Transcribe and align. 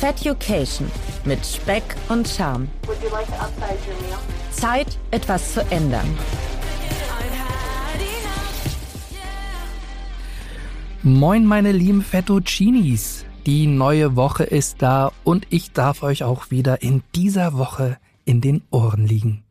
Feducation 0.00 0.90
mit 1.26 1.44
Speck 1.44 1.82
und 2.08 2.26
Charme. 2.26 2.68
Zeit, 4.50 4.98
etwas 5.10 5.52
zu 5.52 5.60
ändern. 5.70 6.06
Moin, 11.02 11.44
meine 11.44 11.72
lieben 11.72 12.00
Fettuccinis. 12.00 13.26
Die 13.44 13.66
neue 13.66 14.16
Woche 14.16 14.44
ist 14.44 14.80
da 14.80 15.12
und 15.22 15.46
ich 15.50 15.72
darf 15.72 16.02
euch 16.02 16.24
auch 16.24 16.50
wieder 16.50 16.80
in 16.80 17.02
dieser 17.14 17.58
Woche 17.58 17.98
in 18.24 18.40
den 18.40 18.62
Ohren 18.70 19.06
liegen. 19.06 19.44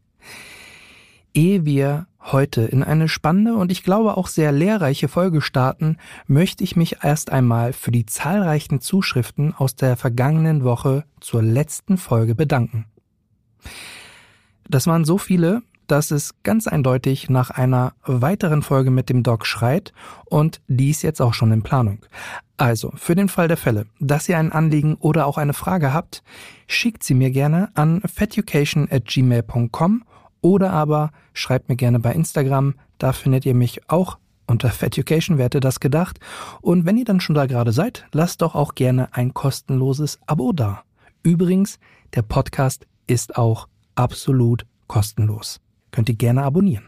Ehe 1.33 1.65
wir 1.65 2.07
heute 2.19 2.61
in 2.61 2.83
eine 2.83 3.07
spannende 3.07 3.55
und 3.55 3.71
ich 3.71 3.83
glaube 3.83 4.17
auch 4.17 4.27
sehr 4.27 4.51
lehrreiche 4.51 5.07
Folge 5.07 5.41
starten, 5.41 5.97
möchte 6.27 6.63
ich 6.63 6.75
mich 6.75 6.97
erst 7.03 7.31
einmal 7.31 7.73
für 7.73 7.91
die 7.91 8.05
zahlreichen 8.05 8.81
Zuschriften 8.81 9.53
aus 9.55 9.75
der 9.75 9.97
vergangenen 9.97 10.63
Woche 10.63 11.05
zur 11.19 11.41
letzten 11.41 11.97
Folge 11.97 12.35
bedanken. 12.35 12.85
Das 14.67 14.85
waren 14.85 15.05
so 15.05 15.17
viele, 15.17 15.63
dass 15.87 16.11
es 16.11 16.35
ganz 16.43 16.67
eindeutig 16.67 17.29
nach 17.29 17.49
einer 17.49 17.93
weiteren 18.05 18.61
Folge 18.61 18.91
mit 18.91 19.09
dem 19.09 19.23
Doc 19.23 19.45
schreit 19.45 19.93
und 20.25 20.61
dies 20.67 21.01
jetzt 21.01 21.21
auch 21.21 21.33
schon 21.33 21.51
in 21.51 21.63
Planung. 21.63 21.99
Also, 22.57 22.91
für 22.95 23.15
den 23.15 23.29
Fall 23.29 23.47
der 23.47 23.57
Fälle, 23.57 23.87
dass 23.99 24.29
ihr 24.29 24.37
ein 24.37 24.51
Anliegen 24.51 24.95
oder 24.95 25.25
auch 25.25 25.37
eine 25.37 25.53
Frage 25.53 25.93
habt, 25.93 26.23
schickt 26.67 27.03
sie 27.03 27.15
mir 27.15 27.31
gerne 27.31 27.69
an 27.73 28.01
feducation@gmail.com 28.01 30.03
oder 30.41 30.71
aber 30.71 31.11
schreibt 31.33 31.69
mir 31.69 31.75
gerne 31.75 31.99
bei 31.99 32.13
Instagram, 32.13 32.75
da 32.97 33.13
findet 33.13 33.45
ihr 33.45 33.55
mich 33.55 33.89
auch 33.89 34.17
unter 34.47 34.71
Feducation, 34.71 35.37
wer 35.37 35.45
hätte 35.45 35.59
das 35.59 35.79
gedacht? 35.79 36.19
Und 36.61 36.85
wenn 36.85 36.97
ihr 36.97 37.05
dann 37.05 37.21
schon 37.21 37.35
da 37.35 37.45
gerade 37.45 37.71
seid, 37.71 38.05
lasst 38.11 38.41
doch 38.41 38.55
auch 38.55 38.75
gerne 38.75 39.13
ein 39.13 39.33
kostenloses 39.33 40.19
Abo 40.25 40.51
da. 40.53 40.83
Übrigens, 41.23 41.79
der 42.15 42.23
Podcast 42.23 42.87
ist 43.07 43.37
auch 43.37 43.67
absolut 43.95 44.65
kostenlos. 44.87 45.61
Könnt 45.91 46.09
ihr 46.09 46.15
gerne 46.15 46.43
abonnieren. 46.43 46.85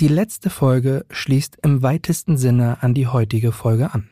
Die 0.00 0.08
letzte 0.08 0.50
Folge 0.50 1.04
schließt 1.10 1.58
im 1.62 1.82
weitesten 1.82 2.36
Sinne 2.36 2.78
an 2.80 2.94
die 2.94 3.06
heutige 3.06 3.52
Folge 3.52 3.92
an. 3.92 4.08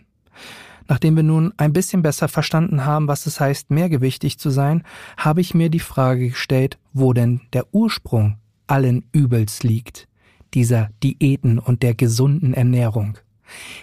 Nachdem 0.86 1.16
wir 1.16 1.22
nun 1.22 1.52
ein 1.58 1.72
bisschen 1.72 2.02
besser 2.02 2.28
verstanden 2.28 2.84
haben, 2.84 3.08
was 3.08 3.26
es 3.26 3.40
heißt, 3.40 3.70
mehrgewichtig 3.70 4.38
zu 4.38 4.50
sein, 4.50 4.82
habe 5.16 5.40
ich 5.40 5.54
mir 5.54 5.68
die 5.68 5.80
Frage 5.80 6.30
gestellt, 6.30 6.78
wo 6.92 7.12
denn 7.12 7.42
der 7.52 7.72
Ursprung 7.74 8.38
allen 8.68 9.08
Übels 9.12 9.62
liegt, 9.62 10.08
dieser 10.54 10.90
Diäten 11.02 11.58
und 11.58 11.82
der 11.82 11.94
gesunden 11.94 12.54
Ernährung. 12.54 13.18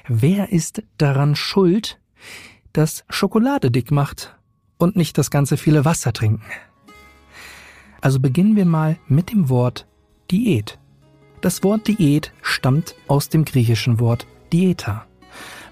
Wer 0.08 0.52
ist 0.52 0.84
daran 0.98 1.36
schuld, 1.36 2.00
dass 2.74 3.04
Schokolade 3.10 3.72
dick 3.72 3.92
macht 3.92 4.36
und 4.78 4.96
nicht 4.96 5.18
das 5.18 5.32
ganze 5.32 5.58
viele 5.58 5.86
Wasser 5.86 6.14
trinken? 6.14 6.44
Also 8.02 8.20
beginnen 8.20 8.56
wir 8.56 8.66
mal 8.66 8.98
mit 9.08 9.32
dem 9.32 9.50
Wort 9.50 9.88
Diät. 10.30 10.80
Das 11.42 11.64
Wort 11.64 11.88
Diät 11.88 12.34
stammt 12.42 12.96
aus 13.08 13.30
dem 13.30 13.46
griechischen 13.46 14.00
Wort 14.00 14.28
Dieta, 14.52 15.06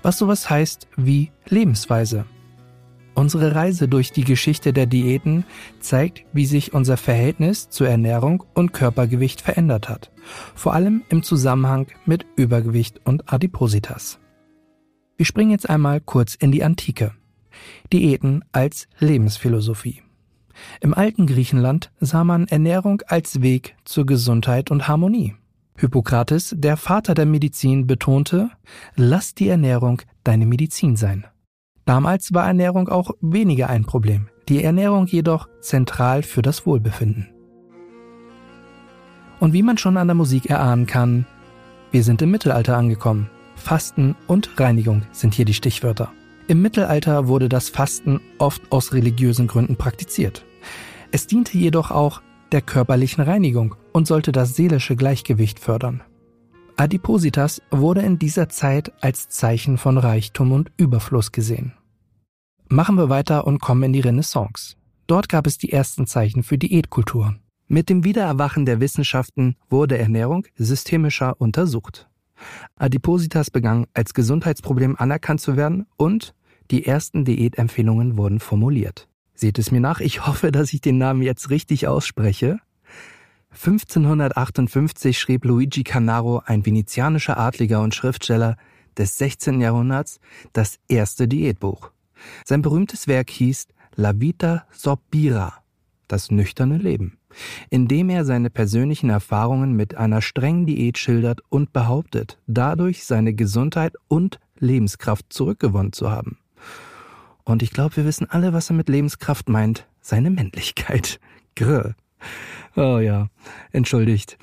was 0.02 0.18
sowas 0.18 0.50
heißt 0.50 0.88
wie 0.96 1.32
Lebensweise. 1.48 2.26
Unsere 3.16 3.54
Reise 3.54 3.88
durch 3.88 4.12
die 4.12 4.24
Geschichte 4.24 4.74
der 4.74 4.88
Diäten 4.88 5.46
zeigt, 5.80 6.26
wie 6.34 6.46
sich 6.46 6.74
unser 6.74 6.98
Verhältnis 6.98 7.70
zur 7.70 7.88
Ernährung 7.88 8.44
und 8.54 8.74
Körpergewicht 8.74 9.42
verändert 9.42 9.88
hat, 9.88 10.12
vor 10.56 10.74
allem 10.74 11.04
im 11.10 11.22
Zusammenhang 11.22 11.88
mit 12.06 12.26
Übergewicht 12.36 13.02
und 13.04 13.32
Adipositas. 13.32 14.20
Wir 15.16 15.26
springen 15.28 15.52
jetzt 15.52 15.70
einmal 15.70 16.02
kurz 16.02 16.34
in 16.34 16.52
die 16.52 16.64
Antike. 16.64 17.12
Diäten 17.92 18.44
als 18.52 18.88
Lebensphilosophie. 18.98 20.02
Im 20.82 20.94
alten 20.94 21.28
Griechenland 21.28 21.92
sah 22.00 22.24
man 22.24 22.48
Ernährung 22.48 23.02
als 23.08 23.42
Weg 23.42 23.76
zur 23.86 24.06
Gesundheit 24.06 24.72
und 24.72 24.88
Harmonie. 24.88 25.36
Hippokrates, 25.78 26.56
der 26.58 26.78
Vater 26.78 27.14
der 27.14 27.26
Medizin, 27.26 27.88
betonte, 27.88 28.50
lass 28.96 29.34
die 29.34 29.50
Ernährung 29.50 30.02
deine 30.24 30.46
Medizin 30.46 30.96
sein. 30.96 31.26
Damals 31.86 32.34
war 32.34 32.48
Ernährung 32.48 32.88
auch 32.88 33.12
weniger 33.20 33.70
ein 33.70 33.86
Problem, 33.86 34.30
die 34.48 34.64
Ernährung 34.64 35.06
jedoch 35.06 35.50
zentral 35.60 36.24
für 36.24 36.42
das 36.42 36.66
Wohlbefinden. 36.66 37.30
Und 39.40 39.52
wie 39.52 39.64
man 39.64 39.78
schon 39.78 39.98
an 39.98 40.08
der 40.08 40.16
Musik 40.16 40.50
erahnen 40.50 40.86
kann, 40.86 41.26
wir 41.92 42.04
sind 42.04 42.22
im 42.22 42.32
Mittelalter 42.32 42.78
angekommen. 42.78 43.30
Fasten 43.56 44.16
und 44.28 44.60
Reinigung 44.60 45.04
sind 45.12 45.34
hier 45.34 45.46
die 45.46 45.54
Stichwörter. 45.54 46.12
Im 46.48 46.62
Mittelalter 46.62 47.28
wurde 47.28 47.50
das 47.50 47.70
Fasten 47.70 48.20
oft 48.38 48.62
aus 48.72 48.94
religiösen 48.94 49.48
Gründen 49.48 49.76
praktiziert. 49.76 50.46
Es 51.12 51.28
diente 51.28 51.58
jedoch 51.58 51.92
auch 51.92 52.22
der 52.52 52.62
körperlichen 52.62 53.24
Reinigung 53.24 53.76
und 53.92 54.08
sollte 54.08 54.32
das 54.32 54.56
seelische 54.56 54.96
Gleichgewicht 54.96 55.60
fördern. 55.60 56.02
Adipositas 56.76 57.62
wurde 57.70 58.02
in 58.02 58.18
dieser 58.18 58.50
Zeit 58.50 58.92
als 59.02 59.30
Zeichen 59.30 59.78
von 59.78 59.98
Reichtum 59.98 60.52
und 60.52 60.72
Überfluss 60.78 61.32
gesehen. 61.32 61.74
Machen 62.68 62.96
wir 62.96 63.10
weiter 63.10 63.46
und 63.46 63.62
kommen 63.62 63.84
in 63.84 63.94
die 63.94 64.00
Renaissance. 64.00 64.76
Dort 65.06 65.30
gab 65.30 65.46
es 65.46 65.58
die 65.60 65.72
ersten 65.72 66.08
Zeichen 66.08 66.42
für 66.42 66.58
Diätkultur. 66.58 67.36
Mit 67.68 67.90
dem 67.90 68.04
Wiedererwachen 68.04 68.66
der 68.66 68.80
Wissenschaften 68.80 69.56
wurde 69.70 69.98
Ernährung 69.98 70.48
systemischer 70.56 71.40
untersucht. 71.40 72.10
Adipositas 72.76 73.52
begann 73.52 73.86
als 73.94 74.14
Gesundheitsproblem 74.14 74.96
anerkannt 74.98 75.42
zu 75.42 75.56
werden 75.56 75.86
und 75.96 76.34
die 76.72 76.86
ersten 76.86 77.24
Diätempfehlungen 77.24 78.18
wurden 78.18 78.40
formuliert. 78.40 79.08
Seht 79.36 79.60
es 79.60 79.72
mir 79.72 79.80
nach, 79.80 80.00
ich 80.00 80.26
hoffe, 80.26 80.52
dass 80.52 80.74
ich 80.74 80.82
den 80.82 80.98
Namen 80.98 81.22
jetzt 81.22 81.50
richtig 81.50 81.88
ausspreche. 81.88 82.60
1558 83.54 85.18
schrieb 85.18 85.46
Luigi 85.46 85.84
Canaro, 85.84 86.42
ein 86.46 86.66
venezianischer 86.66 87.38
Adliger 87.38 87.82
und 87.82 87.94
Schriftsteller 87.94 88.58
des 88.98 89.18
16. 89.18 89.62
Jahrhunderts, 89.62 90.20
das 90.54 90.80
erste 90.88 91.28
Diätbuch. 91.28 91.92
Sein 92.46 92.62
berühmtes 92.62 93.08
Werk 93.08 93.30
hieß 93.30 93.68
La 93.96 94.20
Vita 94.20 94.66
Sorbira, 94.72 95.54
das 96.08 96.32
nüchterne 96.32 96.78
Leben, 96.78 97.18
in 97.70 97.88
dem 97.88 98.10
er 98.10 98.26
seine 98.26 98.50
persönlichen 98.50 99.10
Erfahrungen 99.10 99.74
mit 99.74 99.96
einer 99.96 100.22
strengen 100.22 100.66
Diät 100.66 100.98
schildert 100.98 101.42
und 101.50 101.74
behauptet, 101.74 102.40
dadurch 102.48 103.06
seine 103.06 103.34
Gesundheit 103.34 103.94
und 104.08 104.40
Lebenskraft 104.58 105.32
zurückgewonnen 105.32 105.94
zu 105.94 106.10
haben. 106.10 106.38
Und 107.44 107.62
ich 107.62 107.72
glaube, 107.72 107.98
wir 107.98 108.06
wissen 108.06 108.30
alle, 108.30 108.54
was 108.54 108.70
er 108.70 108.76
mit 108.76 108.90
Lebenskraft 108.90 109.50
meint. 109.50 109.86
Seine 110.02 110.32
Männlichkeit. 110.32 111.20
Grr. 111.56 111.96
Oh 112.76 112.98
ja, 112.98 113.30
entschuldigt. 113.72 114.40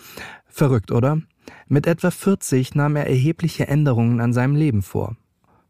Verrückt, 0.46 0.92
oder? 0.92 1.20
Mit 1.66 1.88
etwa 1.88 2.12
40 2.12 2.76
nahm 2.76 2.94
er 2.94 3.08
erhebliche 3.08 3.66
Änderungen 3.66 4.20
an 4.20 4.32
seinem 4.32 4.54
Leben 4.54 4.82
vor. 4.82 5.16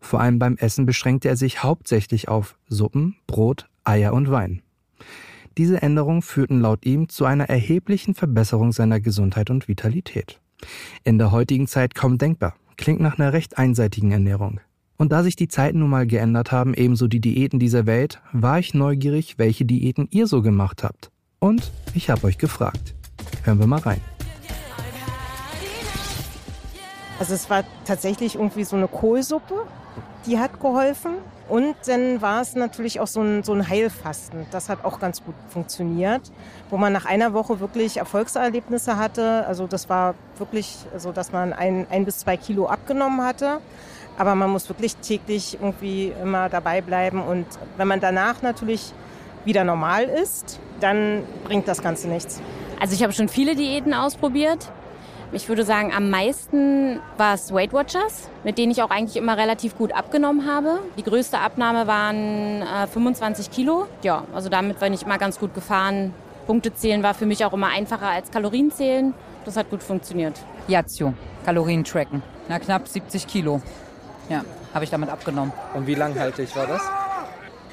Vor 0.00 0.20
allem 0.20 0.38
beim 0.38 0.56
Essen 0.56 0.84
beschränkte 0.84 1.28
er 1.28 1.36
sich 1.36 1.62
hauptsächlich 1.62 2.28
auf 2.28 2.58
Suppen, 2.68 3.16
Brot, 3.26 3.68
Eier 3.84 4.12
und 4.12 4.30
Wein. 4.30 4.60
Diese 5.56 5.82
Änderungen 5.82 6.22
führten 6.22 6.60
laut 6.60 6.84
ihm 6.86 7.08
zu 7.08 7.24
einer 7.24 7.48
erheblichen 7.48 8.14
Verbesserung 8.14 8.72
seiner 8.72 9.00
Gesundheit 9.00 9.50
und 9.50 9.68
Vitalität. 9.68 10.40
In 11.04 11.18
der 11.18 11.32
heutigen 11.32 11.66
Zeit 11.66 11.94
kaum 11.94 12.18
denkbar, 12.18 12.54
klingt 12.76 13.00
nach 13.00 13.18
einer 13.18 13.32
recht 13.32 13.58
einseitigen 13.58 14.12
Ernährung. 14.12 14.60
Und 14.96 15.12
da 15.12 15.22
sich 15.22 15.36
die 15.36 15.48
Zeiten 15.48 15.78
nun 15.78 15.90
mal 15.90 16.06
geändert 16.06 16.52
haben, 16.52 16.74
ebenso 16.74 17.08
die 17.08 17.20
Diäten 17.20 17.58
dieser 17.58 17.86
Welt, 17.86 18.20
war 18.32 18.58
ich 18.58 18.74
neugierig, 18.74 19.38
welche 19.38 19.64
Diäten 19.64 20.08
ihr 20.10 20.26
so 20.26 20.42
gemacht 20.42 20.84
habt. 20.84 21.10
Und 21.40 21.70
ich 21.94 22.10
habe 22.10 22.26
euch 22.26 22.36
gefragt. 22.36 22.94
Hören 23.44 23.58
wir 23.58 23.66
mal 23.66 23.80
rein. 23.80 24.02
Also 27.18 27.32
es 27.32 27.48
war 27.48 27.64
tatsächlich 27.86 28.34
irgendwie 28.34 28.64
so 28.64 28.76
eine 28.76 28.88
Kohlsuppe, 28.88 29.66
die 30.26 30.38
hat 30.38 30.60
geholfen. 30.60 31.12
Und 31.48 31.74
dann 31.86 32.20
war 32.20 32.42
es 32.42 32.54
natürlich 32.54 33.00
auch 33.00 33.06
so 33.06 33.22
ein, 33.22 33.42
so 33.42 33.54
ein 33.54 33.66
Heilfasten. 33.66 34.46
Das 34.50 34.68
hat 34.68 34.84
auch 34.84 35.00
ganz 35.00 35.24
gut 35.24 35.34
funktioniert, 35.48 36.30
wo 36.68 36.76
man 36.76 36.92
nach 36.92 37.06
einer 37.06 37.32
Woche 37.32 37.58
wirklich 37.58 37.96
Erfolgserlebnisse 37.96 38.98
hatte. 38.98 39.46
Also 39.46 39.66
das 39.66 39.88
war 39.88 40.14
wirklich 40.38 40.76
so, 40.98 41.10
dass 41.10 41.32
man 41.32 41.54
ein, 41.54 41.86
ein 41.90 42.04
bis 42.04 42.18
zwei 42.18 42.36
Kilo 42.36 42.66
abgenommen 42.66 43.22
hatte. 43.22 43.60
Aber 44.18 44.34
man 44.34 44.50
muss 44.50 44.68
wirklich 44.68 44.94
täglich 44.96 45.54
irgendwie 45.54 46.12
immer 46.22 46.50
dabei 46.50 46.82
bleiben. 46.82 47.22
Und 47.22 47.46
wenn 47.78 47.88
man 47.88 48.00
danach 48.00 48.42
natürlich 48.42 48.92
wieder 49.44 49.64
normal 49.64 50.04
ist, 50.04 50.60
dann 50.80 51.22
bringt 51.44 51.68
das 51.68 51.82
Ganze 51.82 52.08
nichts. 52.08 52.40
Also 52.80 52.94
ich 52.94 53.02
habe 53.02 53.12
schon 53.12 53.28
viele 53.28 53.54
Diäten 53.54 53.94
ausprobiert. 53.94 54.70
Ich 55.32 55.48
würde 55.48 55.62
sagen, 55.62 55.92
am 55.92 56.10
meisten 56.10 56.98
war 57.16 57.34
es 57.34 57.52
Weight 57.54 57.72
Watchers, 57.72 58.28
mit 58.42 58.58
denen 58.58 58.72
ich 58.72 58.82
auch 58.82 58.90
eigentlich 58.90 59.16
immer 59.16 59.36
relativ 59.36 59.76
gut 59.78 59.92
abgenommen 59.92 60.44
habe. 60.44 60.80
Die 60.98 61.04
größte 61.04 61.38
Abnahme 61.38 61.86
waren 61.86 62.62
äh, 62.62 62.86
25 62.88 63.50
Kilo. 63.50 63.86
Ja, 64.02 64.24
also 64.34 64.48
damit 64.48 64.80
bin 64.80 64.92
ich 64.92 65.02
immer 65.02 65.18
ganz 65.18 65.38
gut 65.38 65.54
gefahren. 65.54 66.12
Punkte 66.46 66.74
zählen 66.74 67.04
war 67.04 67.14
für 67.14 67.26
mich 67.26 67.44
auch 67.44 67.52
immer 67.52 67.68
einfacher 67.68 68.08
als 68.08 68.32
Kalorien 68.32 68.72
zählen. 68.72 69.14
Das 69.44 69.56
hat 69.56 69.70
gut 69.70 69.84
funktioniert. 69.84 70.40
Yazio, 70.66 71.14
Kalorien 71.44 71.84
tracken. 71.84 72.22
Na, 72.48 72.58
knapp 72.58 72.88
70 72.88 73.28
Kilo. 73.28 73.62
Ja, 74.28 74.44
habe 74.74 74.84
ich 74.84 74.90
damit 74.90 75.10
abgenommen. 75.10 75.52
Und 75.74 75.86
wie 75.86 75.94
langhaltig 75.94 76.56
war 76.56 76.66
das? 76.66 76.82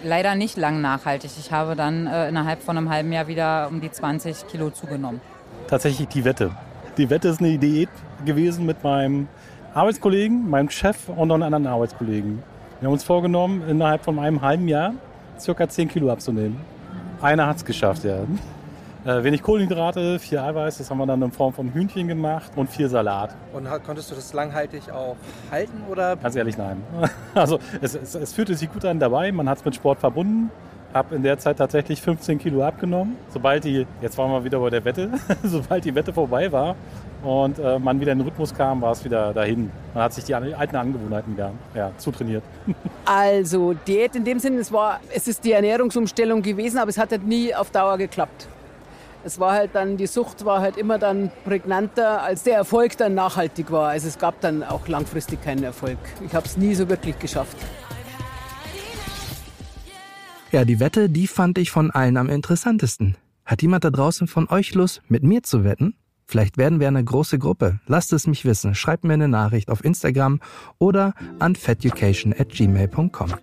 Leider 0.04 0.36
nicht 0.36 0.58
lang 0.58 0.82
nachhaltig. 0.82 1.32
Ich 1.40 1.52
habe 1.52 1.76
dann 1.76 2.08
äh, 2.08 2.30
innerhalb 2.30 2.62
von 2.62 2.78
einem 2.78 2.90
halben 2.90 3.12
Jahr 3.12 3.28
wieder 3.28 3.68
um 3.70 3.82
die 3.82 3.92
20 3.92 4.48
Kilo 4.48 4.70
zugenommen. 4.70 5.22
Tatsächlich 5.68 6.08
die 6.10 6.24
Wette. 6.24 6.52
Die 6.98 7.10
Wette 7.10 7.30
ist 7.30 7.40
eine 7.40 7.58
Diät 7.58 7.90
gewesen 8.26 8.66
mit 8.66 8.84
meinem 8.84 9.28
Arbeitskollegen, 9.74 10.50
meinem 10.50 10.70
Chef 10.70 11.10
und 11.10 11.28
noch 11.28 11.36
einem 11.36 11.44
anderen 11.44 11.68
Arbeitskollegen. 11.68 12.44
Wir 12.80 12.88
haben 12.88 12.94
uns 12.94 13.04
vorgenommen, 13.04 13.68
innerhalb 13.68 14.04
von 14.04 14.20
einem 14.20 14.42
halben 14.42 14.68
Jahr 14.68 14.94
circa 15.40 15.68
10 15.68 15.88
Kilo 15.88 16.12
abzunehmen. 16.12 16.58
Einer 17.22 17.48
hat 17.48 17.58
es 17.58 17.66
geschafft, 17.66 18.04
ja. 18.04 18.20
Äh, 19.08 19.24
wenig 19.24 19.42
Kohlenhydrate, 19.42 20.20
viel 20.20 20.38
Eiweiß, 20.38 20.80
das 20.80 20.92
haben 20.92 20.98
wir 20.98 21.06
dann 21.06 21.22
in 21.22 21.32
Form 21.32 21.54
von 21.54 21.72
Hühnchen 21.72 22.10
gemacht 22.10 22.52
und 22.58 22.70
viel 22.70 22.90
Salat. 22.90 23.34
Und 23.54 23.66
konntest 23.86 24.12
du 24.12 24.16
das 24.16 24.34
langhaltig 24.34 24.92
auch 24.92 25.16
halten 25.50 25.82
oder? 25.90 26.18
Ganz 26.18 26.36
ehrlich, 26.36 26.58
nein. 26.58 26.84
Also 27.34 27.60
es, 27.80 27.96
es, 27.96 28.16
es 28.16 28.34
fühlte 28.34 28.54
sich 28.56 28.70
gut 28.70 28.84
an 28.84 29.00
dabei, 29.00 29.32
man 29.32 29.48
hat 29.48 29.60
es 29.60 29.66
mit 29.66 29.76
Sport 29.76 30.00
verbunden. 30.00 30.52
Habe 30.94 31.16
in 31.16 31.24
der 31.24 31.38
Zeit 31.38 31.58
tatsächlich 31.58 32.02
15 32.02 32.38
Kilo 32.38 32.64
abgenommen. 32.64 33.16
Sobald 33.30 33.64
die, 33.64 33.88
jetzt 34.02 34.18
waren 34.18 34.30
wir 34.30 34.44
wieder 34.44 34.60
bei 34.60 34.72
der 34.72 34.84
Wette, 34.84 35.10
sobald 35.44 35.86
die 35.86 35.96
Wette 35.96 36.12
vorbei 36.12 36.52
war 36.52 36.76
und 37.24 37.60
äh, 37.60 37.80
man 37.80 38.02
wieder 38.02 38.12
in 38.12 38.18
den 38.18 38.28
Rhythmus 38.28 38.54
kam, 38.54 38.82
war 38.82 38.92
es 38.92 39.06
wieder 39.06 39.34
dahin. 39.34 39.72
Man 39.94 40.04
hat 40.04 40.14
sich 40.14 40.26
die 40.26 40.36
alten 40.36 40.76
Angewohnheiten 40.76 41.34
wieder 41.34 41.54
ja, 41.74 41.92
zutrainiert. 41.98 42.44
Also 43.06 43.74
Diät 43.74 44.18
in 44.18 44.26
dem 44.26 44.40
Sinne, 44.40 44.58
es, 44.58 44.70
war, 44.70 45.00
es 45.16 45.30
ist 45.30 45.46
die 45.46 45.54
Ernährungsumstellung 45.54 46.42
gewesen, 46.42 46.78
aber 46.78 46.90
es 46.90 46.98
hat 46.98 47.12
halt 47.12 47.26
nie 47.26 47.56
auf 47.56 47.72
Dauer 47.72 47.98
geklappt. 47.98 48.50
Es 49.24 49.40
war 49.40 49.54
halt 49.54 49.72
dann, 49.74 49.98
die 49.98 50.08
Sucht 50.08 50.46
war 50.46 50.62
halt 50.62 50.78
immer 50.78 51.00
dann 51.00 51.32
prägnanter, 51.44 52.22
als 52.22 52.44
der 52.44 52.56
Erfolg 52.56 52.98
dann 52.98 53.14
nachhaltig 53.14 53.72
war. 53.72 53.90
Also 53.90 54.08
es 54.08 54.20
gab 54.20 54.40
dann 54.42 54.64
auch 54.64 54.88
langfristig 54.88 55.42
keinen 55.42 55.64
Erfolg. 55.64 55.98
Ich 56.26 56.34
habe 56.34 56.46
es 56.46 56.58
nie 56.58 56.76
so 56.76 56.88
wirklich 56.88 57.20
geschafft. 57.20 57.58
Ja, 60.52 60.64
die 60.64 60.80
Wette, 60.80 61.10
die 61.10 61.28
fand 61.28 61.58
ich 61.58 61.72
von 61.72 61.92
allen 61.92 62.16
am 62.16 62.30
interessantesten. 62.30 63.18
Hat 63.46 63.62
jemand 63.62 63.84
da 63.84 63.90
draußen 63.90 64.28
von 64.28 64.48
euch 64.50 64.74
Lust, 64.76 65.02
mit 65.08 65.24
mir 65.24 65.44
zu 65.44 65.64
wetten? 65.64 65.96
Vielleicht 66.26 66.58
werden 66.58 66.80
wir 66.80 66.88
eine 66.88 67.04
große 67.04 67.40
Gruppe. 67.40 67.80
Lasst 67.88 68.12
es 68.12 68.28
mich 68.28 68.44
wissen. 68.44 68.76
Schreibt 68.76 69.06
mir 69.06 69.14
eine 69.14 69.30
Nachricht 69.30 69.70
auf 69.70 69.84
Instagram 69.84 70.42
oder 70.78 71.14
an 71.40 71.56
feducation@gmail.com. 71.56 73.34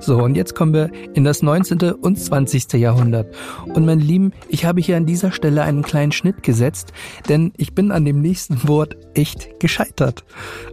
So, 0.00 0.18
und 0.18 0.36
jetzt 0.36 0.54
kommen 0.54 0.72
wir 0.72 0.90
in 1.14 1.24
das 1.24 1.42
19. 1.42 1.92
und 1.92 2.18
20. 2.18 2.72
Jahrhundert. 2.74 3.34
Und 3.74 3.86
mein 3.86 4.00
Lieben, 4.00 4.32
ich 4.48 4.64
habe 4.64 4.80
hier 4.80 4.96
an 4.96 5.06
dieser 5.06 5.32
Stelle 5.32 5.62
einen 5.62 5.82
kleinen 5.82 6.12
Schnitt 6.12 6.42
gesetzt, 6.42 6.92
denn 7.28 7.52
ich 7.56 7.74
bin 7.74 7.90
an 7.90 8.04
dem 8.04 8.20
nächsten 8.20 8.66
Wort 8.68 8.96
echt 9.14 9.60
gescheitert. 9.60 10.24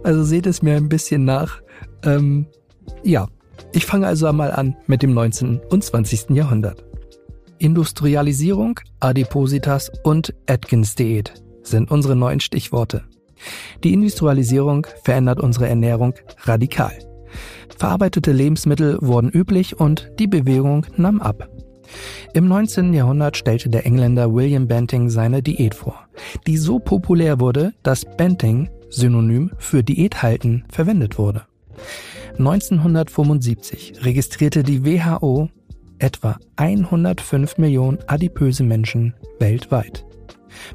Also 0.02 0.24
seht 0.24 0.46
es 0.46 0.62
mir 0.62 0.76
ein 0.76 0.88
bisschen 0.88 1.24
nach. 1.24 1.60
Ähm, 2.04 2.46
ja, 3.02 3.28
ich 3.72 3.86
fange 3.86 4.06
also 4.06 4.26
einmal 4.26 4.52
an 4.52 4.76
mit 4.86 5.02
dem 5.02 5.14
19. 5.14 5.60
und 5.70 5.84
20. 5.84 6.30
Jahrhundert. 6.30 6.84
Industrialisierung, 7.58 8.80
Adipositas 9.00 9.92
und 10.02 10.34
Atkins-Diät 10.46 11.34
sind 11.62 11.90
unsere 11.90 12.16
neuen 12.16 12.40
Stichworte. 12.40 13.04
Die 13.84 13.92
Industrialisierung 13.92 14.86
verändert 15.04 15.40
unsere 15.40 15.68
Ernährung 15.68 16.14
radikal. 16.44 17.09
Verarbeitete 17.76 18.32
Lebensmittel 18.32 18.98
wurden 19.00 19.30
üblich 19.30 19.78
und 19.78 20.10
die 20.18 20.26
Bewegung 20.26 20.86
nahm 20.96 21.20
ab. 21.20 21.48
Im 22.34 22.46
19. 22.46 22.94
Jahrhundert 22.94 23.36
stellte 23.36 23.68
der 23.68 23.86
Engländer 23.86 24.32
William 24.32 24.68
Banting 24.68 25.10
seine 25.10 25.42
Diät 25.42 25.74
vor, 25.74 26.06
die 26.46 26.56
so 26.56 26.78
populär 26.78 27.40
wurde, 27.40 27.72
dass 27.82 28.04
Banting, 28.04 28.70
Synonym 28.88 29.50
für 29.58 29.82
Diät 29.82 30.22
halten, 30.22 30.64
verwendet 30.70 31.18
wurde. 31.18 31.42
1975 32.38 34.04
registrierte 34.04 34.62
die 34.62 34.84
WHO 34.84 35.48
etwa 35.98 36.38
105 36.56 37.58
Millionen 37.58 37.98
adipöse 38.06 38.62
Menschen 38.62 39.14
weltweit. 39.38 40.04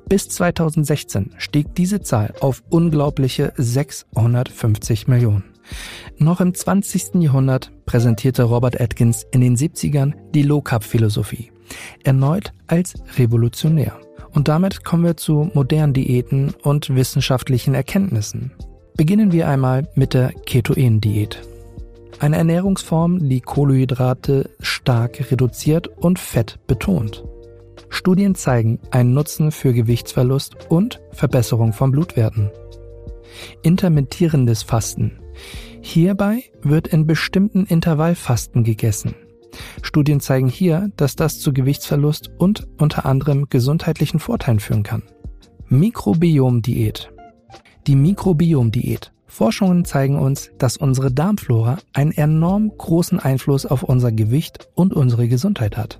Bis 0.07 0.29
2016 0.29 1.31
stieg 1.37 1.75
diese 1.75 2.01
Zahl 2.01 2.33
auf 2.39 2.63
unglaubliche 2.69 3.53
650 3.57 5.07
Millionen. 5.07 5.54
Noch 6.17 6.41
im 6.41 6.53
20. 6.53 7.15
Jahrhundert 7.15 7.71
präsentierte 7.85 8.43
Robert 8.43 8.79
Atkins 8.79 9.25
in 9.31 9.41
den 9.41 9.55
70ern 9.55 10.13
die 10.33 10.43
Low-Carb-Philosophie, 10.43 11.51
erneut 12.03 12.53
als 12.67 12.93
revolutionär. 13.17 13.99
Und 14.31 14.47
damit 14.47 14.83
kommen 14.83 15.03
wir 15.03 15.17
zu 15.17 15.49
modernen 15.53 15.93
Diäten 15.93 16.53
und 16.61 16.93
wissenschaftlichen 16.93 17.73
Erkenntnissen. 17.73 18.51
Beginnen 18.97 19.31
wir 19.31 19.47
einmal 19.47 19.87
mit 19.95 20.13
der 20.13 20.31
Ketoen-Diät. 20.45 21.41
Eine 22.19 22.37
Ernährungsform, 22.37 23.27
die 23.27 23.41
Kohlenhydrate 23.41 24.49
stark 24.59 25.31
reduziert 25.31 25.87
und 25.87 26.17
Fett 26.17 26.59
betont. 26.67 27.25
Studien 27.89 28.35
zeigen 28.35 28.79
einen 28.91 29.13
Nutzen 29.13 29.51
für 29.51 29.73
Gewichtsverlust 29.73 30.69
und 30.69 31.01
Verbesserung 31.11 31.73
von 31.73 31.91
Blutwerten. 31.91 32.51
Intermittierendes 33.63 34.63
Fasten 34.63 35.19
Hierbei 35.81 36.43
wird 36.61 36.87
in 36.87 37.05
bestimmten 37.05 37.65
Intervallfasten 37.65 38.63
gegessen. 38.63 39.15
Studien 39.81 40.19
zeigen 40.19 40.49
hier, 40.49 40.89
dass 40.97 41.15
das 41.15 41.39
zu 41.39 41.53
Gewichtsverlust 41.53 42.31
und 42.37 42.67
unter 42.77 43.05
anderem 43.05 43.47
gesundheitlichen 43.49 44.19
Vorteilen 44.19 44.59
führen 44.59 44.83
kann. 44.83 45.03
Mikrobiomdiät. 45.67 47.11
Die 47.87 47.95
Mikrobiomdiät. 47.95 49.11
Forschungen 49.27 49.83
zeigen 49.83 50.17
uns, 50.17 50.51
dass 50.57 50.77
unsere 50.77 51.11
Darmflora 51.11 51.77
einen 51.93 52.11
enorm 52.11 52.71
großen 52.77 53.19
Einfluss 53.19 53.65
auf 53.65 53.83
unser 53.83 54.11
Gewicht 54.11 54.69
und 54.75 54.93
unsere 54.93 55.27
Gesundheit 55.27 55.75
hat. 55.75 55.99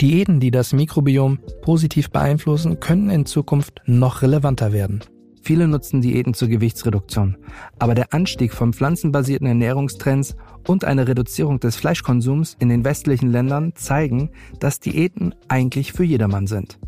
Diäten, 0.00 0.38
die 0.38 0.50
das 0.50 0.72
Mikrobiom 0.72 1.40
positiv 1.62 2.10
beeinflussen, 2.10 2.78
könnten 2.78 3.10
in 3.10 3.26
Zukunft 3.26 3.80
noch 3.86 4.22
relevanter 4.22 4.72
werden. 4.72 5.00
Viele 5.42 5.66
nutzen 5.66 6.00
Diäten 6.00 6.34
zur 6.34 6.48
Gewichtsreduktion, 6.48 7.36
aber 7.78 7.94
der 7.94 8.12
Anstieg 8.12 8.52
von 8.52 8.72
pflanzenbasierten 8.72 9.46
Ernährungstrends 9.46 10.36
und 10.68 10.84
eine 10.84 11.08
Reduzierung 11.08 11.60
des 11.60 11.76
Fleischkonsums 11.76 12.56
in 12.58 12.68
den 12.68 12.84
westlichen 12.84 13.30
Ländern 13.30 13.72
zeigen, 13.74 14.30
dass 14.58 14.80
Diäten 14.80 15.34
eigentlich 15.48 15.92
für 15.92 16.04
jedermann 16.04 16.46
sind. 16.46 16.78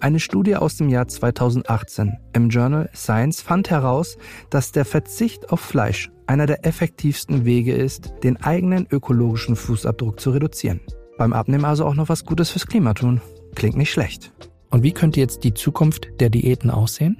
Eine 0.00 0.20
Studie 0.20 0.56
aus 0.56 0.76
dem 0.76 0.88
Jahr 0.88 1.08
2018 1.08 2.16
im 2.32 2.48
Journal 2.50 2.88
Science 2.94 3.42
fand 3.42 3.70
heraus, 3.70 4.16
dass 4.50 4.70
der 4.70 4.84
Verzicht 4.84 5.50
auf 5.50 5.60
Fleisch 5.60 6.10
einer 6.26 6.46
der 6.46 6.64
effektivsten 6.64 7.44
Wege 7.44 7.74
ist, 7.74 8.12
den 8.22 8.36
eigenen 8.36 8.86
ökologischen 8.90 9.56
Fußabdruck 9.56 10.20
zu 10.20 10.30
reduzieren. 10.30 10.80
Beim 11.16 11.32
Abnehmen 11.32 11.64
also 11.64 11.84
auch 11.84 11.94
noch 11.94 12.08
was 12.08 12.24
Gutes 12.24 12.50
fürs 12.50 12.66
Klima 12.66 12.94
tun. 12.94 13.20
Klingt 13.56 13.76
nicht 13.76 13.90
schlecht. 13.90 14.32
Und 14.70 14.82
wie 14.82 14.92
könnte 14.92 15.18
jetzt 15.18 15.42
die 15.44 15.54
Zukunft 15.54 16.08
der 16.20 16.30
Diäten 16.30 16.70
aussehen? 16.70 17.16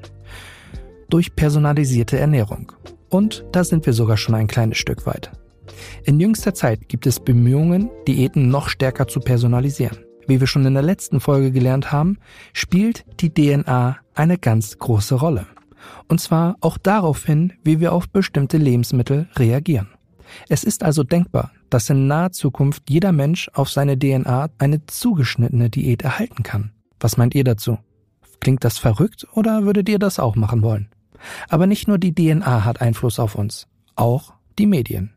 Durch 1.09 1.35
personalisierte 1.35 2.19
Ernährung. 2.19 2.73
Und 3.09 3.45
da 3.53 3.65
sind 3.65 3.87
wir 3.87 3.93
sogar 3.93 4.17
schon 4.17 4.35
ein 4.35 4.47
kleines 4.47 4.79
Stück 4.79 5.07
weit. 5.07 5.31
In 6.05 6.21
jüngster 6.21 6.55
Zeit 6.55 6.89
gibt 6.89 7.07
es 7.07 7.21
Bemühungen, 7.21 7.91
Diäten 8.07 8.49
noch 8.49 8.69
stärker 8.69 9.07
zu 9.07 9.21
personalisieren. 9.21 9.99
Wie 10.27 10.41
wir 10.41 10.47
schon 10.47 10.67
in 10.67 10.75
der 10.75 10.83
letzten 10.83 11.21
Folge 11.21 11.51
gelernt 11.53 11.91
haben, 11.91 12.19
spielt 12.53 13.05
die 13.21 13.33
DNA 13.33 13.97
eine 14.15 14.39
ganz 14.39 14.79
große 14.79 15.15
Rolle. 15.15 15.47
Und 16.09 16.21
zwar 16.21 16.57
auch 16.61 16.77
darauf 16.77 17.25
hin, 17.25 17.55
wie 17.65 17.81
wir 17.81 17.93
auf 17.93 18.09
bestimmte 18.09 18.59
Lebensmittel 18.59 19.29
reagieren. 19.37 19.89
Es 20.49 20.65
ist 20.65 20.83
also 20.83 21.05
denkbar, 21.05 21.53
dass 21.71 21.89
in 21.89 22.07
naher 22.07 22.33
Zukunft 22.33 22.91
jeder 22.91 23.13
Mensch 23.13 23.51
auf 23.55 23.71
seine 23.71 23.99
DNA 23.99 24.49
eine 24.59 24.85
zugeschnittene 24.87 25.71
Diät 25.71 26.03
erhalten 26.03 26.43
kann. 26.43 26.73
Was 27.01 27.17
meint 27.17 27.35
ihr 27.35 27.45
dazu? 27.45 27.79
Klingt 28.41 28.65
das 28.65 28.79
verrückt 28.79 29.27
oder 29.33 29.65
würdet 29.65 29.89
ihr 29.89 29.99
das 29.99 30.19
auch 30.19 30.37
machen 30.37 30.63
wollen? 30.63 30.89
Aber 31.49 31.67
nicht 31.67 31.89
nur 31.89 31.99
die 31.99 32.15
DNA 32.15 32.65
hat 32.65 32.81
Einfluss 32.81 33.19
auf 33.19 33.35
uns, 33.35 33.67
auch 33.97 34.33
die 34.59 34.67
Medien. 34.67 35.13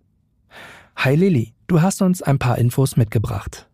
Hi 0.95 1.15
Lilly, 1.15 1.53
du 1.67 1.81
hast 1.81 2.01
uns 2.01 2.21
ein 2.21 2.39
paar 2.39 2.57
Infos 2.57 2.97
mitgebracht. 2.97 3.67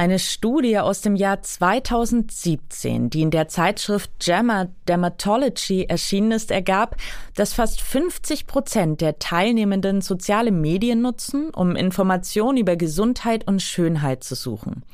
Eine 0.00 0.18
Studie 0.18 0.78
aus 0.78 1.02
dem 1.02 1.14
Jahr 1.14 1.42
2017, 1.42 3.10
die 3.10 3.20
in 3.20 3.30
der 3.30 3.48
Zeitschrift 3.48 4.10
JAMA 4.22 4.68
Dermatology 4.88 5.84
erschienen 5.84 6.32
ist, 6.32 6.50
ergab, 6.50 6.96
dass 7.34 7.52
fast 7.52 7.82
50 7.82 8.46
Prozent 8.46 9.02
der 9.02 9.18
Teilnehmenden 9.18 10.00
soziale 10.00 10.52
Medien 10.52 11.02
nutzen, 11.02 11.50
um 11.50 11.76
Informationen 11.76 12.56
über 12.56 12.76
Gesundheit 12.76 13.46
und 13.46 13.60
Schönheit 13.60 14.24
zu 14.24 14.34
suchen. 14.34 14.84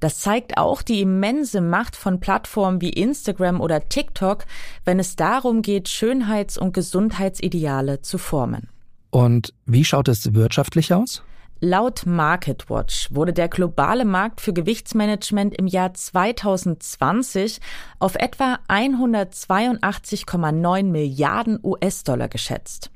Das 0.00 0.18
zeigt 0.18 0.58
auch 0.58 0.82
die 0.82 1.02
immense 1.02 1.60
Macht 1.60 1.94
von 1.94 2.20
Plattformen 2.20 2.80
wie 2.80 2.90
Instagram 2.90 3.60
oder 3.60 3.88
TikTok, 3.88 4.46
wenn 4.84 4.98
es 4.98 5.14
darum 5.14 5.62
geht, 5.62 5.88
Schönheits- 5.88 6.58
und 6.58 6.72
Gesundheitsideale 6.72 8.00
zu 8.00 8.18
formen. 8.18 8.68
Und 9.10 9.54
wie 9.66 9.84
schaut 9.84 10.08
es 10.08 10.34
wirtschaftlich 10.34 10.92
aus? 10.94 11.22
Laut 11.62 12.06
MarketWatch 12.06 13.08
wurde 13.10 13.34
der 13.34 13.48
globale 13.48 14.06
Markt 14.06 14.40
für 14.40 14.54
Gewichtsmanagement 14.54 15.54
im 15.54 15.66
Jahr 15.66 15.92
2020 15.92 17.60
auf 17.98 18.14
etwa 18.14 18.58
182,9 18.68 20.84
Milliarden 20.84 21.58
US-Dollar 21.62 22.28
geschätzt. 22.28 22.90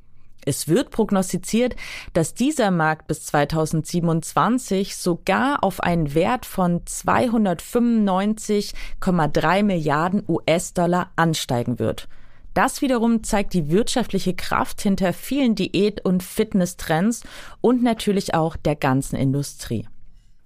Es 0.46 0.68
wird 0.68 0.90
prognostiziert, 0.90 1.74
dass 2.12 2.34
dieser 2.34 2.70
Markt 2.70 3.06
bis 3.06 3.24
2027 3.26 4.96
sogar 4.96 5.64
auf 5.64 5.80
einen 5.80 6.14
Wert 6.14 6.44
von 6.46 6.80
295,3 6.82 9.62
Milliarden 9.62 10.22
US-Dollar 10.28 11.10
ansteigen 11.16 11.78
wird. 11.78 12.08
Das 12.52 12.82
wiederum 12.82 13.24
zeigt 13.24 13.54
die 13.54 13.70
wirtschaftliche 13.70 14.34
Kraft 14.34 14.80
hinter 14.80 15.12
vielen 15.12 15.56
Diät- 15.56 16.04
und 16.04 16.22
Fitnesstrends 16.22 17.24
und 17.60 17.82
natürlich 17.82 18.34
auch 18.34 18.56
der 18.56 18.76
ganzen 18.76 19.16
Industrie. 19.16 19.88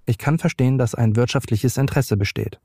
Ich 0.07 0.17
kann 0.17 0.39
verstehen, 0.39 0.79
dass 0.79 0.95
ein 0.95 1.15
wirtschaftliches 1.15 1.77
Interesse 1.77 2.17
besteht. 2.17 2.59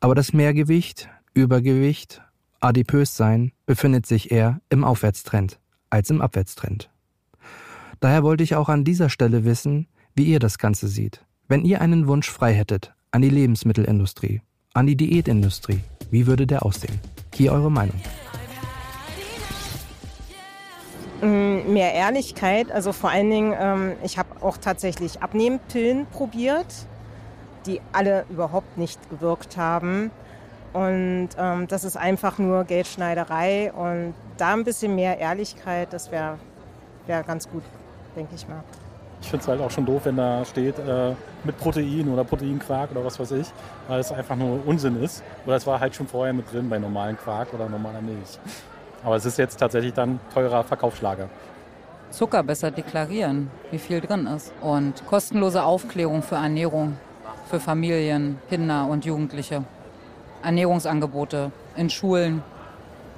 Aber 0.00 0.14
das 0.14 0.34
Mehrgewicht, 0.34 1.08
Übergewicht, 1.32 2.20
Adipössein 2.60 3.52
befindet 3.64 4.04
sich 4.04 4.30
eher 4.30 4.60
im 4.68 4.84
Aufwärtstrend 4.84 5.58
als 5.90 6.10
im 6.10 6.20
Abwärtstrend. 6.20 6.90
Daher 8.00 8.22
wollte 8.22 8.44
ich 8.44 8.54
auch 8.54 8.68
an 8.68 8.84
dieser 8.84 9.08
Stelle 9.08 9.44
wissen, 9.44 9.88
wie 10.14 10.24
ihr 10.24 10.38
das 10.38 10.58
Ganze 10.58 10.88
seht. 10.88 11.24
Wenn 11.48 11.64
ihr 11.64 11.80
einen 11.80 12.08
Wunsch 12.08 12.30
frei 12.30 12.52
hättet 12.52 12.92
an 13.10 13.22
die 13.22 13.30
Lebensmittelindustrie, 13.30 14.42
an 14.74 14.86
die 14.86 14.96
Diätindustrie, 14.96 15.80
wie 16.10 16.26
würde 16.26 16.46
der 16.46 16.64
aussehen? 16.64 16.98
Hier 17.34 17.52
eure 17.52 17.70
Meinung. 17.70 18.00
Mm, 21.22 21.72
mehr 21.72 21.94
Ehrlichkeit, 21.94 22.70
also 22.70 22.92
vor 22.92 23.10
allen 23.10 23.30
Dingen, 23.30 23.54
ähm, 23.58 23.92
ich 24.04 24.18
habe 24.18 24.28
auch 24.42 24.58
tatsächlich 24.58 25.22
Abnehmpillen 25.22 26.06
probiert, 26.06 26.66
die 27.64 27.80
alle 27.92 28.26
überhaupt 28.28 28.76
nicht 28.76 28.98
gewirkt 29.08 29.56
haben. 29.56 30.10
Und 30.72 31.30
ähm, 31.38 31.68
das 31.68 31.84
ist 31.84 31.96
einfach 31.96 32.38
nur 32.38 32.64
Geldschneiderei. 32.64 33.72
Und 33.72 34.14
da 34.36 34.52
ein 34.52 34.64
bisschen 34.64 34.94
mehr 34.94 35.18
Ehrlichkeit, 35.18 35.92
das 35.92 36.10
wäre 36.10 36.38
wär 37.06 37.22
ganz 37.22 37.48
gut, 37.48 37.62
denke 38.14 38.34
ich 38.34 38.46
mal. 38.48 38.62
Ich 39.20 39.28
finde 39.28 39.42
es 39.42 39.48
halt 39.48 39.60
auch 39.60 39.70
schon 39.70 39.86
doof, 39.86 40.02
wenn 40.04 40.16
da 40.16 40.44
steht 40.44 40.78
äh, 40.78 41.12
mit 41.44 41.56
Protein 41.58 42.08
oder 42.08 42.22
Proteinquark 42.22 42.90
oder 42.90 43.04
was 43.04 43.18
weiß 43.18 43.32
ich, 43.32 43.46
weil 43.88 44.00
es 44.00 44.12
einfach 44.12 44.36
nur 44.36 44.60
Unsinn 44.66 45.02
ist. 45.02 45.22
Oder 45.46 45.56
es 45.56 45.66
war 45.66 45.80
halt 45.80 45.94
schon 45.94 46.06
vorher 46.06 46.34
mit 46.34 46.52
drin 46.52 46.68
bei 46.68 46.78
normalen 46.78 47.16
Quark 47.16 47.52
oder 47.54 47.68
normaler 47.68 48.02
Milch. 48.02 48.38
Aber 49.02 49.16
es 49.16 49.24
ist 49.24 49.38
jetzt 49.38 49.56
tatsächlich 49.58 49.94
dann 49.94 50.20
teurer 50.34 50.62
Verkaufsschlager. 50.64 51.28
Zucker 52.10 52.42
besser 52.42 52.70
deklarieren, 52.70 53.50
wie 53.70 53.78
viel 53.78 54.00
drin 54.00 54.26
ist. 54.26 54.52
Und 54.60 55.04
kostenlose 55.06 55.62
Aufklärung 55.62 56.22
für 56.22 56.36
Ernährung, 56.36 56.96
für 57.50 57.58
Familien, 57.58 58.38
Kinder 58.48 58.86
und 58.86 59.04
Jugendliche. 59.04 59.64
Ernährungsangebote 60.42 61.50
in 61.76 61.90
Schulen. 61.90 62.42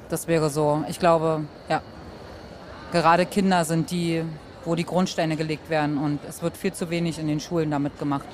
Das 0.08 0.26
wäre 0.26 0.48
so. 0.48 0.84
Ich 0.88 0.98
glaube, 0.98 1.44
ja, 1.68 1.82
gerade 2.92 3.26
Kinder 3.26 3.64
sind 3.64 3.90
die, 3.90 4.22
wo 4.64 4.74
die 4.74 4.84
Grundsteine 4.84 5.36
gelegt 5.36 5.68
werden 5.68 5.98
und 5.98 6.20
es 6.26 6.42
wird 6.42 6.56
viel 6.56 6.72
zu 6.72 6.88
wenig 6.90 7.18
in 7.18 7.26
den 7.26 7.40
Schulen 7.40 7.70
damit 7.70 7.98
gemacht, 7.98 8.26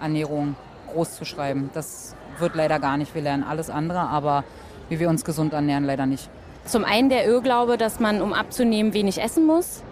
Ernährung 0.00 0.56
groß 0.92 1.16
zu 1.16 1.24
schreiben. 1.24 1.70
Das 1.74 2.14
wird 2.38 2.54
leider 2.54 2.78
gar 2.78 2.96
nicht. 2.96 3.14
Wir 3.14 3.22
lernen 3.22 3.44
alles 3.44 3.68
andere, 3.68 4.00
aber 4.00 4.44
wie 4.88 4.98
wir 4.98 5.10
uns 5.10 5.24
gesund 5.24 5.52
ernähren, 5.52 5.84
leider 5.84 6.06
nicht. 6.06 6.30
Zum 6.64 6.84
einen 6.84 7.10
der 7.10 7.26
Irrglaube, 7.26 7.76
dass 7.76 8.00
man, 8.00 8.22
um 8.22 8.32
abzunehmen, 8.32 8.94
wenig 8.94 9.20
essen 9.20 9.46
muss, 9.46 9.82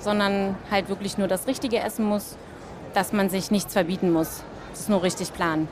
sondern 0.00 0.56
halt 0.70 0.88
wirklich 0.88 1.18
nur 1.18 1.28
das 1.28 1.46
Richtige 1.46 1.80
essen 1.80 2.06
muss, 2.06 2.36
dass 2.94 3.12
man 3.12 3.28
sich 3.28 3.50
nichts 3.50 3.74
verbieten 3.74 4.10
muss. 4.10 4.42
Das 4.70 4.80
ist 4.80 4.88
nur 4.88 5.02
richtig 5.02 5.34
planen 5.34 5.68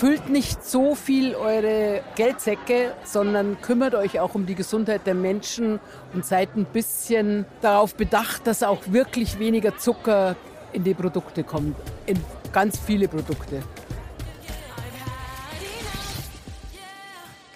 füllt 0.00 0.30
nicht 0.30 0.64
so 0.64 0.94
viel 0.94 1.34
eure 1.34 2.00
Geldsäcke, 2.16 2.94
sondern 3.04 3.60
kümmert 3.60 3.94
euch 3.94 4.18
auch 4.18 4.34
um 4.34 4.46
die 4.46 4.54
Gesundheit 4.54 5.06
der 5.06 5.14
Menschen 5.14 5.78
und 6.14 6.24
seid 6.24 6.56
ein 6.56 6.64
bisschen 6.64 7.44
darauf 7.60 7.94
bedacht, 7.94 8.46
dass 8.46 8.62
auch 8.62 8.80
wirklich 8.86 9.38
weniger 9.38 9.76
Zucker 9.76 10.36
in 10.72 10.84
die 10.84 10.94
Produkte 10.94 11.44
kommt, 11.44 11.76
in 12.06 12.18
ganz 12.50 12.78
viele 12.78 13.08
Produkte. 13.08 13.62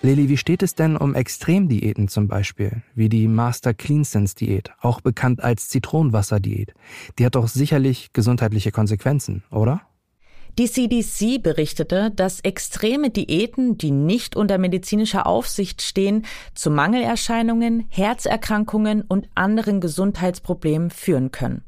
Lili, 0.02 0.28
wie 0.28 0.36
steht 0.36 0.62
es 0.62 0.74
denn 0.74 0.98
um 0.98 1.14
Extremdiäten 1.14 2.08
zum 2.08 2.28
Beispiel, 2.28 2.82
wie 2.94 3.08
die 3.08 3.26
Master 3.26 3.72
Clean 3.72 4.04
Sense 4.04 4.34
Diät, 4.34 4.70
auch 4.82 5.00
bekannt 5.00 5.42
als 5.42 5.70
Zitronenwasser-Diät? 5.70 6.74
Die 7.18 7.24
hat 7.24 7.36
doch 7.36 7.48
sicherlich 7.48 8.12
gesundheitliche 8.12 8.70
Konsequenzen, 8.70 9.44
oder? 9.50 9.80
Die 10.56 10.70
CDC 10.70 11.42
berichtete, 11.42 12.12
dass 12.12 12.38
extreme 12.40 13.10
Diäten, 13.10 13.76
die 13.76 13.90
nicht 13.90 14.36
unter 14.36 14.56
medizinischer 14.58 15.26
Aufsicht 15.26 15.82
stehen, 15.82 16.24
zu 16.54 16.70
Mangelerscheinungen, 16.70 17.86
Herzerkrankungen 17.88 19.02
und 19.02 19.28
anderen 19.34 19.80
Gesundheitsproblemen 19.80 20.90
führen 20.90 21.32
können. 21.32 21.64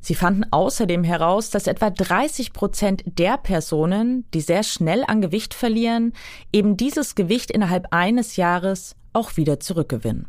Sie 0.00 0.16
fanden 0.16 0.44
außerdem 0.50 1.04
heraus, 1.04 1.50
dass 1.50 1.68
etwa 1.68 1.90
30 1.90 2.52
Prozent 2.52 3.04
der 3.06 3.36
Personen, 3.36 4.24
die 4.34 4.40
sehr 4.40 4.64
schnell 4.64 5.04
an 5.06 5.20
Gewicht 5.20 5.54
verlieren, 5.54 6.12
eben 6.52 6.76
dieses 6.76 7.14
Gewicht 7.14 7.50
innerhalb 7.52 7.86
eines 7.92 8.36
Jahres 8.36 8.96
auch 9.12 9.36
wieder 9.36 9.60
zurückgewinnen. 9.60 10.26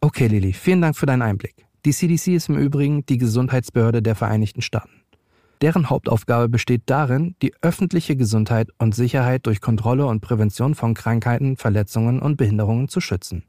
Okay, 0.00 0.26
Lili, 0.26 0.52
vielen 0.52 0.80
Dank 0.80 0.96
für 0.96 1.06
deinen 1.06 1.22
Einblick. 1.22 1.54
Die 1.84 1.92
CDC 1.92 2.34
ist 2.34 2.48
im 2.48 2.58
Übrigen 2.58 3.06
die 3.06 3.18
Gesundheitsbehörde 3.18 4.02
der 4.02 4.14
Vereinigten 4.14 4.62
Staaten. 4.62 4.99
Deren 5.62 5.90
Hauptaufgabe 5.90 6.48
besteht 6.48 6.84
darin, 6.86 7.36
die 7.42 7.52
öffentliche 7.60 8.16
Gesundheit 8.16 8.70
und 8.78 8.94
Sicherheit 8.94 9.46
durch 9.46 9.60
Kontrolle 9.60 10.06
und 10.06 10.20
Prävention 10.20 10.74
von 10.74 10.94
Krankheiten, 10.94 11.58
Verletzungen 11.58 12.20
und 12.20 12.36
Behinderungen 12.36 12.88
zu 12.88 13.00
schützen. 13.02 13.44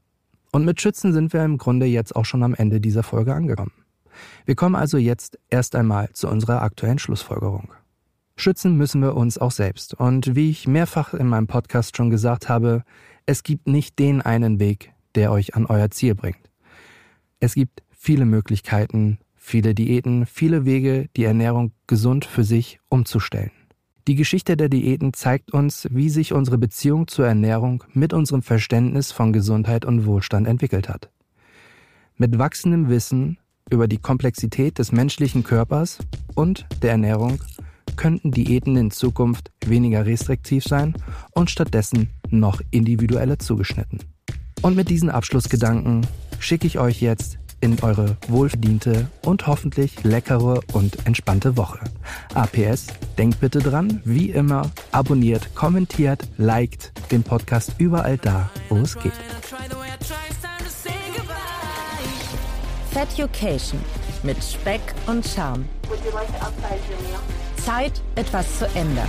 Und 0.52 0.66
mit 0.66 0.80
Schützen 0.82 1.14
sind 1.14 1.32
wir 1.32 1.42
im 1.42 1.56
Grunde 1.56 1.86
jetzt 1.86 2.14
auch 2.14 2.26
schon 2.26 2.42
am 2.42 2.54
Ende 2.54 2.80
dieser 2.80 3.02
Folge 3.02 3.34
angekommen. 3.34 3.72
Wir 4.44 4.54
kommen 4.54 4.74
also 4.74 4.98
jetzt 4.98 5.38
erst 5.48 5.74
einmal 5.74 6.10
zu 6.12 6.28
unserer 6.28 6.60
aktuellen 6.60 6.98
Schlussfolgerung. 6.98 7.72
Schützen 8.36 8.76
müssen 8.76 9.00
wir 9.00 9.16
uns 9.16 9.38
auch 9.38 9.50
selbst. 9.50 9.94
Und 9.94 10.36
wie 10.36 10.50
ich 10.50 10.68
mehrfach 10.68 11.14
in 11.14 11.28
meinem 11.28 11.46
Podcast 11.46 11.96
schon 11.96 12.10
gesagt 12.10 12.50
habe, 12.50 12.82
es 13.24 13.42
gibt 13.42 13.68
nicht 13.68 13.98
den 13.98 14.20
einen 14.20 14.58
Weg, 14.60 14.92
der 15.14 15.32
euch 15.32 15.54
an 15.54 15.64
euer 15.64 15.90
Ziel 15.90 16.14
bringt. 16.14 16.50
Es 17.40 17.54
gibt 17.54 17.82
viele 17.90 18.26
Möglichkeiten, 18.26 19.18
viele 19.42 19.74
Diäten, 19.74 20.24
viele 20.24 20.64
Wege, 20.64 21.08
die 21.16 21.24
Ernährung 21.24 21.72
gesund 21.88 22.24
für 22.24 22.44
sich 22.44 22.78
umzustellen. 22.88 23.50
Die 24.06 24.14
Geschichte 24.14 24.56
der 24.56 24.68
Diäten 24.68 25.12
zeigt 25.12 25.52
uns, 25.52 25.88
wie 25.90 26.08
sich 26.10 26.32
unsere 26.32 26.58
Beziehung 26.58 27.08
zur 27.08 27.26
Ernährung 27.26 27.84
mit 27.92 28.12
unserem 28.12 28.42
Verständnis 28.42 29.10
von 29.12 29.32
Gesundheit 29.32 29.84
und 29.84 30.06
Wohlstand 30.06 30.46
entwickelt 30.46 30.88
hat. 30.88 31.10
Mit 32.16 32.38
wachsendem 32.38 32.88
Wissen 32.88 33.38
über 33.68 33.88
die 33.88 33.98
Komplexität 33.98 34.78
des 34.78 34.92
menschlichen 34.92 35.42
Körpers 35.42 35.98
und 36.34 36.66
der 36.80 36.92
Ernährung 36.92 37.40
könnten 37.96 38.30
Diäten 38.30 38.76
in 38.76 38.90
Zukunft 38.90 39.50
weniger 39.66 40.06
restriktiv 40.06 40.64
sein 40.64 40.94
und 41.32 41.50
stattdessen 41.50 42.10
noch 42.30 42.60
individueller 42.70 43.38
zugeschnitten. 43.38 43.98
Und 44.62 44.76
mit 44.76 44.88
diesen 44.88 45.10
Abschlussgedanken 45.10 46.06
schicke 46.38 46.66
ich 46.66 46.78
euch 46.78 47.02
jetzt 47.02 47.38
in 47.62 47.80
eure 47.80 48.16
wohlverdiente 48.28 49.08
und 49.24 49.46
hoffentlich 49.46 50.02
leckere 50.04 50.60
und 50.72 51.06
entspannte 51.06 51.56
Woche. 51.56 51.78
APS, 52.34 52.88
denkt 53.16 53.40
bitte 53.40 53.60
dran, 53.60 54.02
wie 54.04 54.30
immer, 54.30 54.70
abonniert, 54.90 55.54
kommentiert, 55.54 56.28
liked 56.36 56.92
den 57.10 57.22
Podcast 57.22 57.76
überall 57.78 58.18
da, 58.18 58.50
wo 58.68 58.76
es 58.78 58.98
geht. 58.98 59.12
Feducation 62.90 63.80
mit 64.22 64.42
Speck 64.42 64.80
und 65.06 65.26
Charme. 65.26 65.64
Zeit, 67.56 68.02
etwas 68.16 68.58
zu 68.58 68.66
ändern. 68.74 69.08